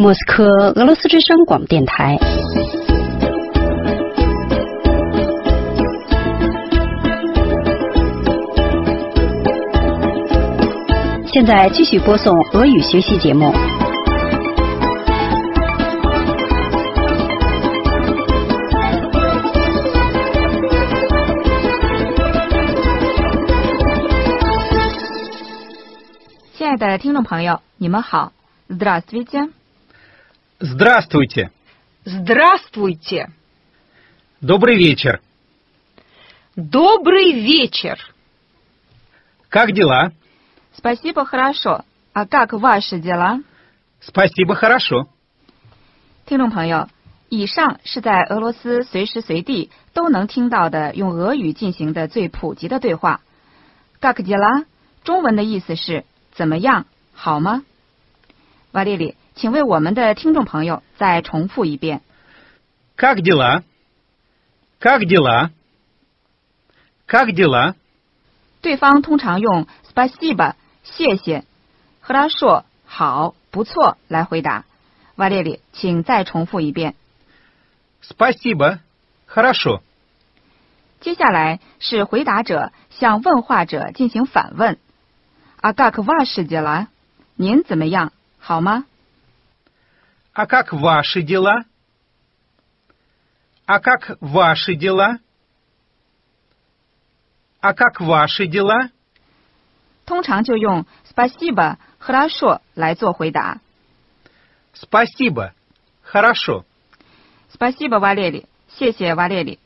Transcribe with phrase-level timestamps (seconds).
[0.00, 0.44] 莫斯科
[0.76, 2.16] 俄罗斯之声广播电台。
[11.26, 13.52] 现在继续播送俄语学习节目。
[26.52, 28.30] 亲爱的听众朋友，你们好，
[28.68, 29.48] Здравствуйте。
[30.59, 31.51] Здравствуйте.
[32.05, 33.29] Здравствуйте.
[34.41, 35.21] Добрый вечер.
[36.55, 37.97] Добрый вечер.
[39.49, 40.11] Как дела?
[40.75, 41.85] Спасибо, хорошо.
[42.13, 43.41] А как ваши дела？
[44.01, 45.07] Спасибо, хорошо.
[46.25, 46.89] 听众朋友，
[47.29, 53.21] 以上是在俄罗斯随时随地都能听到的用俄语进行的最普及的对话。
[53.99, 54.65] Как дела？
[55.03, 57.63] 中文的意思是怎么样，好吗？
[58.71, 62.01] 瓦列里， 请为我们的听众朋友再重复一遍。
[62.95, 63.63] Как дела?
[64.79, 65.51] Как дела?
[67.07, 67.75] Как дела?
[68.61, 71.43] 对方通常用 спасибо 谢谢，
[72.01, 74.65] хорошо 好不错来回答。
[75.15, 76.95] 瓦列里，请再重复一遍。
[78.01, 78.79] Спасибо,
[79.27, 79.81] хорошо.
[80.99, 84.77] 接下来是回答者向问话者进行反问。
[85.61, 86.87] А как ваши дела？
[87.35, 88.11] 您怎么样？
[88.39, 88.85] 好吗？
[90.37, 91.65] А как ваши дела?
[93.65, 95.19] А как ваши дела?
[97.61, 98.89] А как ваши дела?
[100.05, 103.61] 通常就用 спасибо 和他说来做回答。
[104.73, 105.53] Спасибо,
[106.03, 106.65] хорошо.
[107.49, 109.59] спасибо 瓦列里，谢谢瓦列里。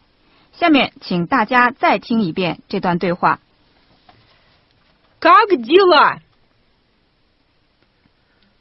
[0.53, 3.39] 下面请大家再听一遍这段对话。
[5.19, 6.19] Как дела?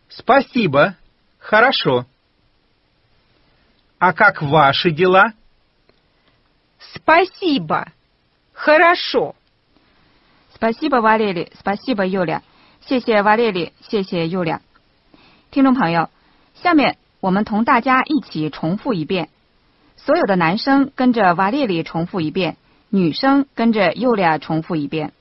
[0.08, 0.97] Спасибо,
[1.41, 2.06] хорошо.
[3.98, 5.33] А как ваши дела?
[6.78, 7.86] Спасибо.
[8.52, 9.34] Хорошо.
[10.57, 12.42] спасибо 瓦列里，спасибо 尤俩，
[12.80, 14.62] 谢谢瓦列里，谢谢尤俩。
[15.51, 16.08] 听众朋友，
[16.55, 19.29] 下面我们同大家一起重复一遍。
[19.96, 22.57] 所有的男生跟着瓦列里重复一遍，
[22.89, 25.12] 女生跟着尤俩重复一遍。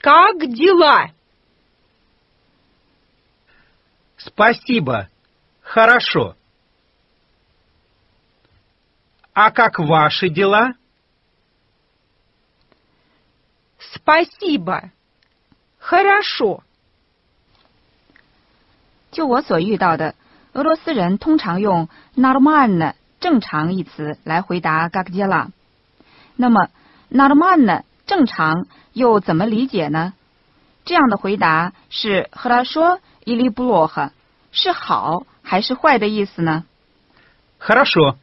[0.00, 1.10] Как дела?
[4.16, 5.08] Спасибо,
[5.62, 6.36] хорошо.
[9.34, 10.74] А как ваши дела?
[13.78, 14.90] Спасибо.
[15.78, 16.62] Хорошо.
[19.10, 20.14] 就我所遇到的，
[20.52, 25.48] 俄罗斯人通常用 “нормально” 正常一词来回答 “как дела”。
[26.36, 26.68] 那么
[27.10, 30.14] “нормально” 正常又怎么理解呢？
[30.84, 34.10] 这样的回答是 “хорошо” или “плохо”，
[34.50, 36.64] 是好还是坏的意思呢？
[37.60, 38.16] Хорошо.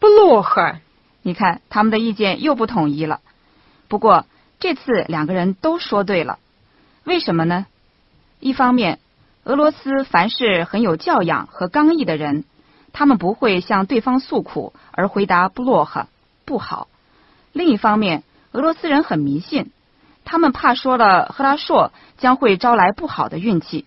[0.00, 0.76] Плохо.
[1.22, 3.20] 你看，他们的意见又不统一了。
[3.88, 4.24] 不过
[4.58, 6.38] 这次两个人都说对了，
[7.04, 7.66] 为什么呢？
[8.38, 8.98] 一方面，
[9.44, 12.44] 俄罗斯凡是很有教养和刚毅的人，
[12.92, 16.08] 他们不会向对方诉苦而回答不落哈
[16.46, 16.88] 不好；
[17.52, 18.22] 另一方面，
[18.52, 19.70] 俄罗斯人很迷信，
[20.24, 23.84] 他们怕说了赫拉硕将会招来不好的运气，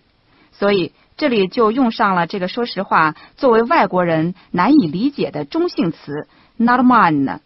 [0.58, 7.40] 所以这里就用上了这个说实话作为外国人难以理解的中性词 “nормально”。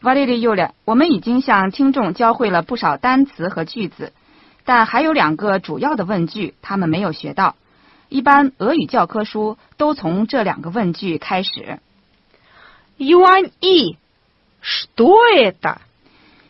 [0.00, 4.12] 瓦列利尤列，我们已经向听众教会了不少单词和句子，
[4.64, 7.54] 但还有两个主要的问句他们没有学到。
[8.08, 11.78] 一般俄语教科书都从这两个问句开始。
[12.98, 13.96] Юань И.
[14.60, 15.78] Что это?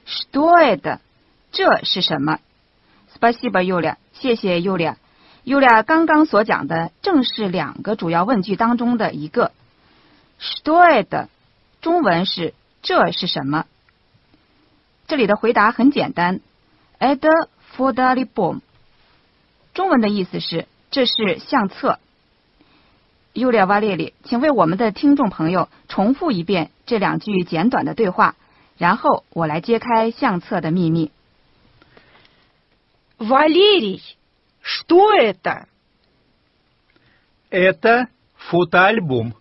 [0.07, 0.99] Что это？
[1.53, 2.39] 这是什么？
[3.15, 4.97] Спасибо, Юля，谢谢 Юля。
[5.47, 9.53] Юля 刚刚所讲的正是两个主要问句当中的一个。
[10.41, 11.27] Что это？
[11.81, 13.65] 中文是这是什么？
[15.09, 16.41] 这里的回答很简单，
[16.99, 18.61] Это фотоальбом。
[19.75, 21.99] 中文的意思是这是相册。
[23.33, 28.37] 尤列瓦列里，请为我们的听众朋友重复一遍这两句简短的对话，
[28.79, 31.11] 然后我来揭开相册的秘密。
[33.19, 34.01] Валерий.
[34.67, 35.67] Что это?
[37.51, 39.35] Это фотоальбом.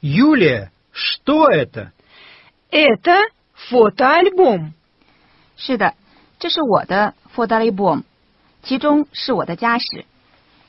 [0.00, 1.92] Юлия, что это?
[2.70, 3.22] Это
[3.70, 4.72] фотоальбом.
[5.56, 5.94] 是的，
[6.38, 8.02] 这是我的 фотоальбом，
[8.62, 10.04] 其中是我的家史。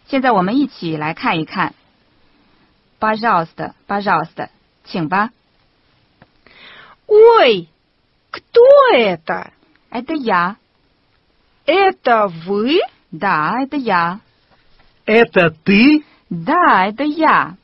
[0.07, 1.73] 现在我们一起来看一看。
[2.99, 4.49] Пожалуйста, пожалуйста，
[4.85, 5.31] 请吧。
[7.07, 7.67] Ой,
[8.31, 8.61] кто
[8.93, 9.51] это?
[9.89, 10.57] Это я。
[11.65, 12.79] Это вы?
[13.11, 14.19] Да, это я.
[15.05, 16.03] Это ты?
[16.29, 17.55] Да, это я。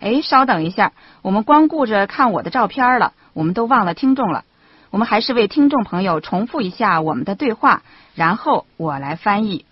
[0.00, 0.92] 哎，稍等一下，
[1.22, 4.44] 我们光顾着看我的照片了，我们都忘了听众了。
[4.90, 7.82] 我们还是为听众朋友重复一下我们的对话，
[8.14, 9.64] 然后我来翻译。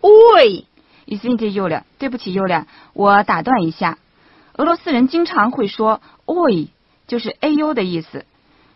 [0.00, 0.64] Ой,
[1.06, 3.98] Извините, Юля，对不起，Юля，我打断一下。
[4.54, 6.68] 俄罗斯人经常会说 “ой”，
[7.06, 8.24] 就是 “a u” 的意思。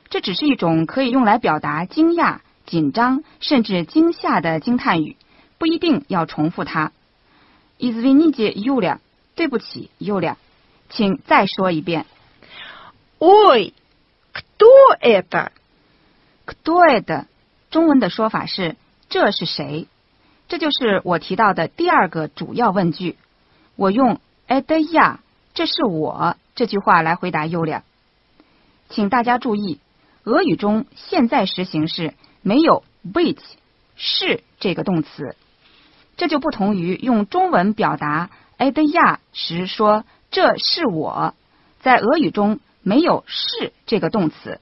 [0.09, 5.17] 这只是一种可以用来表达惊讶、 紧张甚至惊吓的惊叹语，
[5.59, 6.93] 不一定要重复它。
[7.79, 8.99] Извините, Юля，
[9.35, 10.37] 对不起，Юля，
[10.89, 12.07] 请再说一遍。
[13.19, 13.73] ой,
[14.33, 14.67] кто
[15.01, 15.51] это?
[16.47, 17.25] Кто это？
[17.71, 18.77] 中文的说法是“
[19.09, 19.87] 这是谁”，
[20.49, 23.17] 这就是我提到的第二个主要问句。
[23.77, 25.19] 我用 “это я”，
[25.55, 27.83] 这是我这句话来回答 Yulia。
[28.89, 29.79] 请大家注意，
[30.25, 32.15] 俄语中现在时形式
[32.45, 33.39] 没有 быть
[33.97, 35.37] 是这个动词，
[36.17, 41.35] 这就不同于用中文表达 “это я” 时说“这是我”，
[41.81, 44.61] 在俄语中没有是这个动词。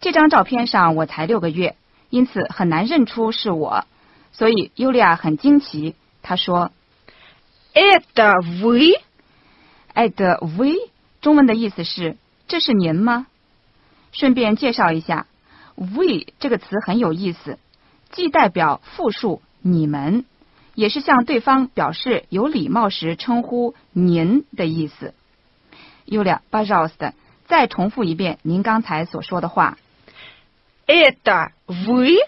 [0.00, 1.76] 这张照片上我才六个月，
[2.08, 3.84] 因此很难认出是我，
[4.32, 5.94] 所以尤利亚很惊奇。
[6.22, 6.72] 她说
[7.74, 8.98] Это вы?
[9.92, 12.16] ：“I the we”，中文的意思是“
[12.48, 13.26] 这是您吗？”
[14.12, 15.26] 顺便介绍一下
[15.74, 17.58] ，“we” 这个词很有意思，
[18.10, 20.24] 既代表复数“你们”，
[20.74, 25.14] 也是向对方表示有礼貌时称呼“您”的意思。
[26.04, 27.12] 尤利亚 b a j o s t
[27.46, 29.78] 再重复一遍您刚才所说的话。
[30.86, 32.18] Это вы?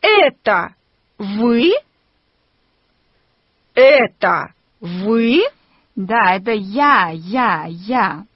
[0.00, 0.72] Это
[1.18, 1.70] вы?
[3.74, 4.50] Это
[4.80, 5.40] вы?
[5.94, 8.26] 来的呀呀呀！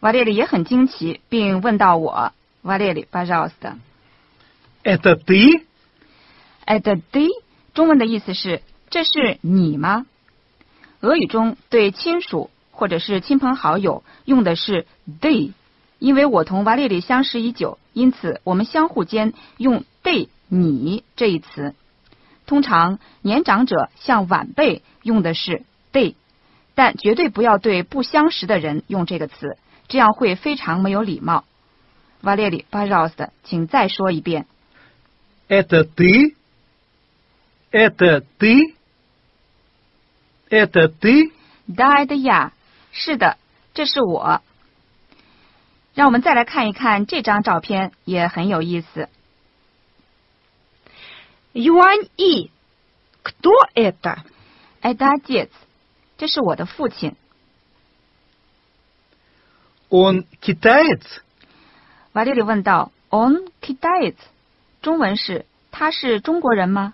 [0.00, 2.32] 瓦列里也很惊奇，并问到我，
[2.62, 3.74] 瓦列里，巴扎斯特。
[4.82, 7.28] at the day，at the day
[7.74, 10.06] 中文的意思是这是你吗？
[11.00, 14.86] 俄语中对亲属或者是亲朋好友用的是
[15.20, 15.52] they，
[15.98, 21.74] 因为我同瓦列里相识已久，因此我们相互间用 ты 你这一词。
[22.46, 25.62] 通常年长者像晚辈用的是
[25.92, 26.14] ты，
[26.74, 29.58] 但绝对不要对不相识的人用这个词。
[29.89, 31.43] 这样会非常没有礼貌。
[32.21, 34.45] 瓦列里巴绍斯的，请再说一遍。
[35.47, 36.35] Это ты?
[37.71, 38.73] Это ты?
[40.49, 41.31] Это ты?
[41.67, 42.51] Да的呀，
[42.91, 43.37] 是的，
[43.73, 44.41] 这是我。
[45.93, 49.07] 让我们再来看一看这张照片，也很有意思。
[51.53, 52.49] Юань И.
[53.23, 54.17] Кто это?
[54.81, 55.51] 哎，达介子，
[56.17, 57.15] 这是我的父亲。
[59.89, 61.01] Он китаец?
[62.13, 64.15] 瓦列里问道：“On китаец？”
[64.81, 66.93] 中文是他是中国人吗？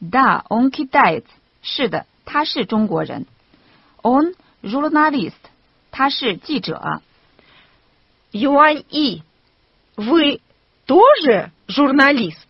[0.00, 1.24] Да, on китаец。
[1.62, 3.26] 是的，他是中国人。
[4.02, 5.32] On журналист，
[5.90, 7.02] 他是记者。
[8.32, 9.22] Юань И.
[9.96, 10.40] Вы
[10.86, 12.46] тоже журналист?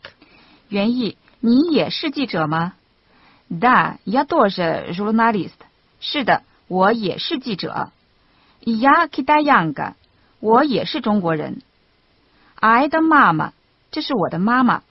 [0.69, 2.75] 原意：你也是记者吗？
[3.49, 5.59] Да, я тоже журналист。
[6.01, 7.91] 是的，我也是记者。
[8.65, 9.95] Я китаянка，
[10.41, 11.63] 我也是中国人。
[12.57, 13.53] I 的妈妈，
[13.91, 14.83] 这是我的妈妈。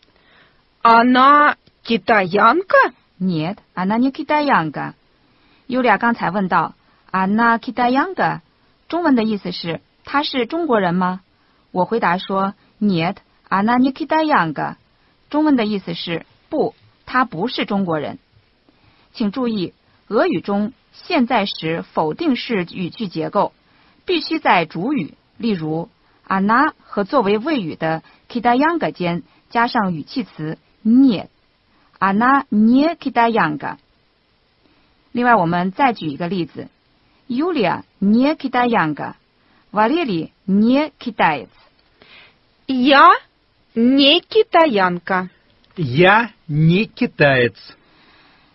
[0.82, 1.56] Она
[1.86, 2.94] китаянка?
[3.20, 4.94] Нет, она не китаянка。
[5.68, 6.74] 尤利亚刚才问到，
[7.12, 8.42] Она китаянка，
[8.88, 11.22] 中文的意思是她是中国人吗？
[11.72, 13.18] 我回答说，Нет,
[13.50, 14.78] она не китаянка。
[15.30, 16.74] 中文的意思是不，
[17.06, 18.18] 她不是中国人。
[19.14, 19.74] 请注意，
[20.08, 23.54] 俄语中现在时否定式语句结构
[24.06, 25.90] 必须在主语，例如
[26.28, 33.78] она 和作为谓语的 китаянка 间加上语气词 нет。Она не китаянка。
[35.12, 36.70] 另外，我们再举一个例子：
[37.28, 39.16] Юлия не китаянка,
[39.72, 41.50] Валерий не китаец。
[42.68, 43.10] Я
[43.74, 45.30] не китаянка.
[45.76, 47.56] Я не китаец.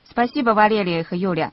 [0.08, 1.50] Спасибо, Валерий 和 Юлия。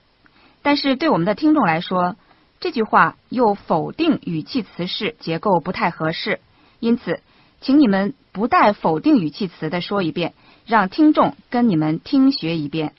[0.62, 2.16] 但是对我们的听众来说，
[2.60, 6.40] 这句话又否定语气词式结构不太合适，
[6.80, 7.22] 因此，
[7.60, 10.34] 请你们不带否定语气词的说一遍，
[10.66, 12.94] 让听众跟你们听学一遍。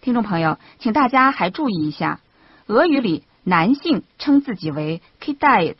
[0.00, 2.20] 听众朋友，请大家还注意一下，
[2.66, 5.76] 俄语里男性称自己为 kitaец，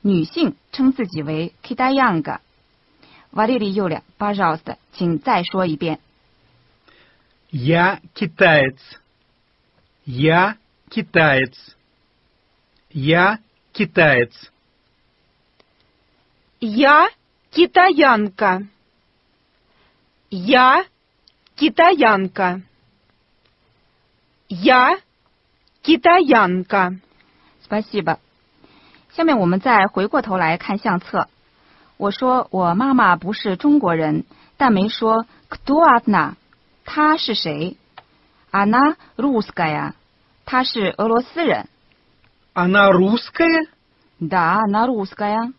[0.00, 2.38] 女性称自己为 kitayanka。
[3.30, 6.00] 瓦列里尤俩巴绍斯的，请再说一遍。
[7.50, 8.76] Я китаец.
[10.04, 10.56] Я
[10.90, 11.52] китаец.
[12.90, 13.38] Я
[13.72, 14.32] китаец.
[16.60, 17.08] Я
[17.50, 18.66] китаянка.
[20.30, 20.84] Я
[21.56, 22.62] китаянка.
[24.48, 24.98] Я
[25.82, 27.00] китаянка.
[27.64, 28.18] Спасибо。
[29.14, 31.28] 下面我们再回过头来看相册。
[31.96, 34.24] 我说我妈妈不是中国人，
[34.56, 36.34] 但没说 кто она，
[36.84, 37.76] 她是谁？
[38.50, 39.94] Она русская，
[40.44, 41.68] 她是俄罗斯人。
[42.56, 43.66] Она русская?
[44.20, 45.52] Да, она русская.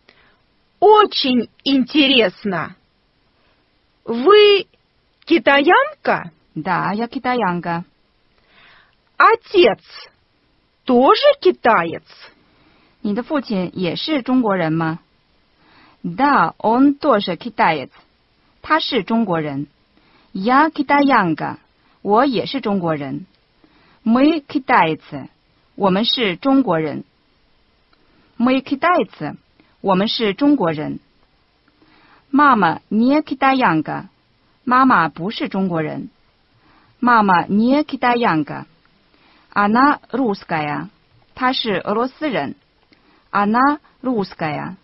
[0.80, 2.76] Очень интересно.
[4.04, 4.66] Вы
[5.24, 6.30] китаянка?
[6.54, 7.84] Да, я китаянка.
[9.16, 9.80] Отец
[10.84, 12.04] тоже китаец?
[13.02, 14.98] 你的父亲也是中国人吗？
[16.02, 17.90] Да, он тоже китаец.
[18.62, 19.66] 他是中国人。
[20.32, 21.58] Я китаянка.
[22.02, 23.26] 我也是中国人。
[24.04, 25.28] Мы китайцы.
[25.78, 27.04] 我们是中国人。
[28.38, 29.36] Мы китайцы.
[29.80, 30.98] 我们是中国人。
[32.32, 34.06] Мама не китаянка.
[34.64, 36.10] 妈妈不是中国人。
[37.00, 38.66] Мама не китаянка.
[39.52, 40.88] Она русская.
[41.34, 42.56] 她是俄罗斯人。
[43.30, 44.76] Она русская。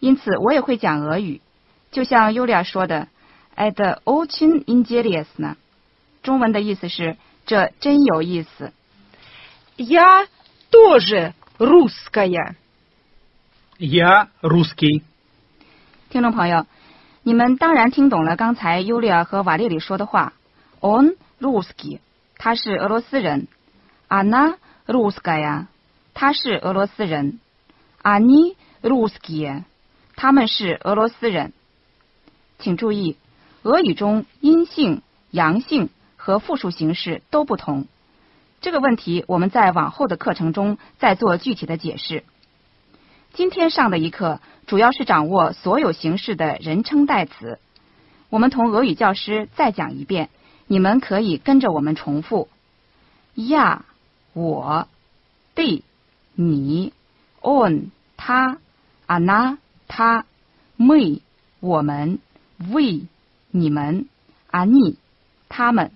[0.00, 1.42] 因此，我也会讲俄语，
[1.90, 3.08] 就像尤利亚说的，“
[3.54, 5.56] Это очень интересно”。
[6.22, 8.72] 中文的意思是“这真有意思
[9.76, 10.26] Я
[10.70, 12.56] тоже русская.
[13.78, 15.02] Я русский.
[16.10, 16.66] ”。听众朋友，
[17.22, 20.32] 你们当然听懂了刚才尤利亚和瓦列里说的话。
[20.80, 22.00] On русский，
[22.36, 23.48] 他是俄罗斯人。
[24.08, 25.66] Она русская，
[26.14, 27.38] 他是俄罗斯人。
[28.02, 29.64] Они русские，
[30.16, 31.52] 他们是俄罗斯人。
[32.58, 33.16] 请注意，
[33.62, 37.86] 俄语中阴性、阳性和复数形式都不同。
[38.65, 42.23] 这个问题我们在往后的课程中再做具体的解释。
[43.31, 47.59] 今天上的一课主要是掌握所有形式的人称代词。
[48.31, 50.29] 我们同俄语教师再讲一遍，
[50.65, 52.47] 你们可以跟着我们重复：
[53.35, 53.85] 呀、
[54.33, 54.87] 我、
[55.53, 55.83] 对、
[56.33, 56.91] 你、
[57.43, 58.57] on、他、
[59.05, 60.25] ana、他、
[60.75, 61.19] me、
[61.59, 62.17] 我们、
[62.57, 63.05] we、
[63.51, 64.07] 你们、
[64.49, 64.95] ani、
[65.49, 65.91] 他们。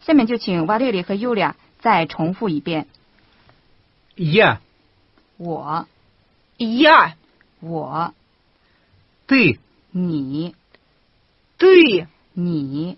[0.00, 2.87] 下面就请瓦列里和尤利亚再重复一遍：
[4.15, 4.59] Я,
[5.37, 5.87] 我、
[6.57, 7.13] Я,
[7.59, 8.13] 我、
[9.27, 9.59] ты,
[9.91, 10.55] 你、
[11.57, 12.97] ты, 你、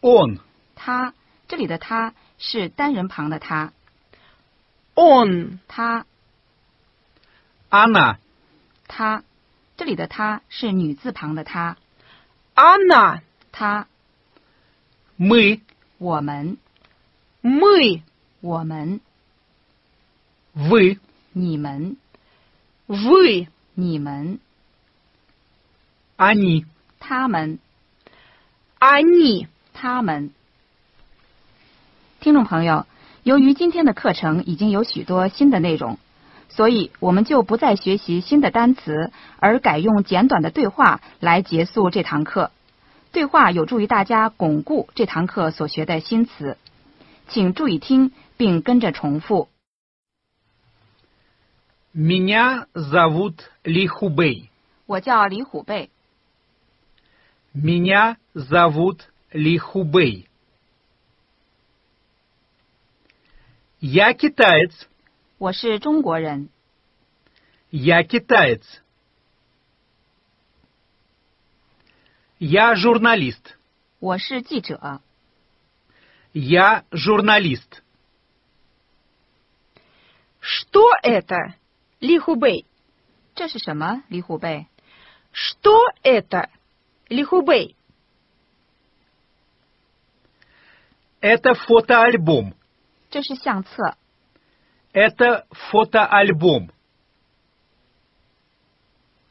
[0.00, 0.38] он,
[0.74, 1.14] 他。
[1.48, 3.72] 这里的他是单人旁的他，
[4.94, 6.04] он, 他、
[7.70, 8.16] она,
[8.88, 9.22] 他。
[9.76, 11.76] 这里的他是女字旁的他，
[12.54, 13.20] она,
[13.52, 13.86] 他。
[15.18, 15.60] мы,
[16.00, 16.58] 我们，
[17.42, 18.02] мы,
[18.40, 19.00] 我们，
[20.54, 20.98] вы,
[21.32, 21.96] 你们，
[22.86, 24.38] вы, 你们，
[26.16, 26.64] они,
[26.98, 27.58] 他们，
[28.78, 29.48] они.
[29.72, 30.30] 他们。
[32.20, 32.86] 听众朋友，
[33.22, 35.98] 由于今天的课程已经有许多新的内容，
[36.48, 42.50] 所以我们就不再学习新的单词，而改用简短的对话来结束这堂课。
[43.12, 46.58] 对话有助于大家巩固这堂课所学的新词，
[47.28, 49.48] 请注意听并跟着重复。
[51.94, 54.48] меня зовут Лихубей.
[54.84, 55.88] 我叫李虎贝，
[57.54, 59.00] Меня зовут
[59.32, 60.26] Лихубей.
[63.80, 64.72] Я китаец.
[65.38, 66.50] 我是中国人，
[67.70, 68.60] Я китаец.
[72.40, 73.56] Я журналист.
[73.98, 75.00] 我是记者，
[76.32, 77.82] Я журналист.
[80.40, 81.54] Что это,
[82.00, 82.66] Лихубей?
[83.34, 84.02] 这是什么？
[84.08, 84.66] 李虎贝，
[85.32, 86.48] Что это,
[87.08, 87.74] Лихубей?
[91.20, 92.54] Это фотоальбом.
[93.10, 93.96] 这是相册，
[94.92, 96.70] Это фотоальбом.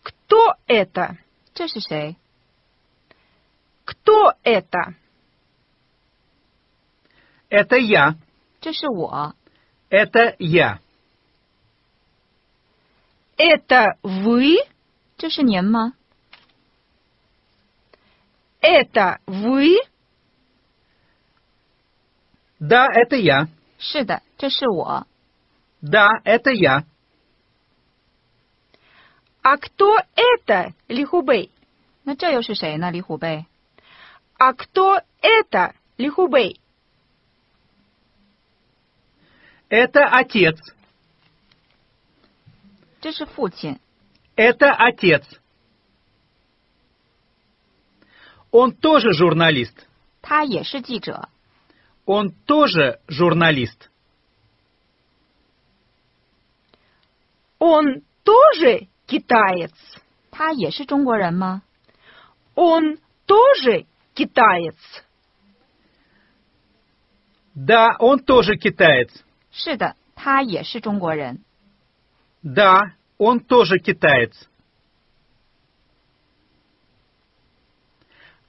[0.03, 1.17] Кто это?
[1.53, 2.17] 这是谁？
[4.09, 4.95] Кто это?
[7.49, 8.15] Это я.
[8.59, 9.35] 这是我，
[9.89, 10.79] Это я.
[13.37, 14.57] Это вы?
[15.17, 15.93] 这是您吗？
[18.59, 19.77] Это вы?
[22.59, 23.47] Да, это я.
[23.77, 25.05] 是的，这是我。
[25.81, 26.85] Да, это я.
[29.43, 31.51] А кто это, Лихубей?
[32.03, 32.89] 那这又是谁呢？
[32.91, 33.45] 李虎贝，
[34.40, 36.58] «А кто это, Лихубей?»
[39.68, 40.58] «Это отец».
[44.36, 45.26] «Это отец».
[48.50, 49.86] Он тоже журналист.
[52.06, 53.90] Он тоже журналист.
[57.58, 59.74] Он тоже китаец.
[62.54, 64.75] Он тоже китаец.
[67.53, 69.09] Да, он тоже китаец.
[69.51, 71.39] 是的，他也是中国人。
[72.41, 74.33] Да, он тоже китаец.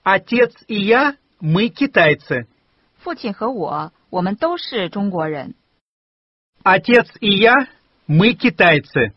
[0.02, 2.46] Отец и я, мы китайцы.
[2.98, 5.54] 父亲和我，我们都是中国人。
[6.62, 7.68] Отец и я,
[8.08, 9.12] мы китайцы.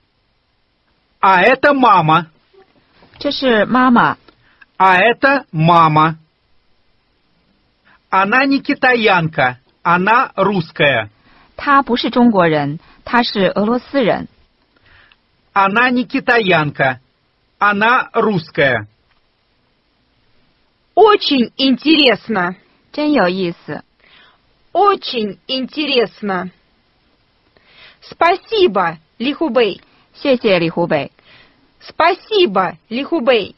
[1.19, 2.31] А это мама.
[3.19, 4.17] 这是妈妈，
[4.77, 6.19] А это мама.
[8.13, 11.09] Она не китаянка, она русская.
[11.55, 14.27] 她不是中国人，她是俄罗斯人。
[15.53, 16.99] Она не китаянка,
[17.57, 18.87] она русская.
[20.93, 22.55] Очень интересно.
[22.91, 23.83] 真有意思。
[24.71, 26.51] Очень интересно.
[28.01, 29.81] Спасибо, Лихубей.
[30.13, 31.11] 谢谢李湖北。
[31.81, 33.55] Спасибо, Лихубей.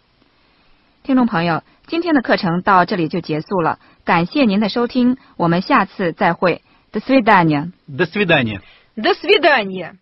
[1.04, 6.62] 听众朋友，今天的课程到这里就结束了， 感谢您的收听，我们下次再会。
[6.92, 7.72] До свидания。
[7.88, 8.62] До свидания.
[8.96, 9.94] До свидания.